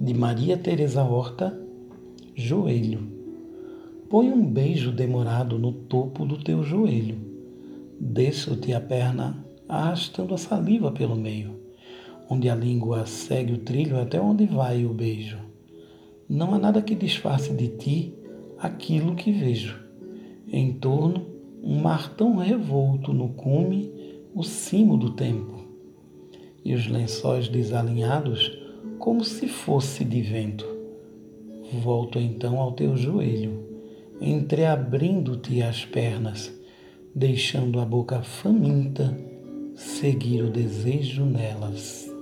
[0.00, 1.56] de Maria Teresa Horta,
[2.34, 3.00] joelho.
[4.10, 7.16] Põe um beijo demorado no topo do teu joelho.
[7.98, 11.54] Desço-te a perna, arrastando a saliva pelo meio,
[12.28, 15.38] onde a língua segue o trilho até onde vai o beijo.
[16.28, 18.14] Não há nada que disfarce de ti
[18.58, 19.78] aquilo que vejo.
[20.48, 21.26] Em torno,
[21.62, 23.92] um mar tão revolto no cume,
[24.34, 25.64] o cimo do tempo.
[26.64, 28.63] E os lençóis desalinhados,
[29.04, 30.64] como se fosse de vento.
[31.74, 33.62] Volto então ao teu joelho,
[34.18, 36.50] entreabrindo-te as pernas,
[37.14, 39.14] deixando a boca faminta
[39.76, 42.13] seguir o desejo nelas.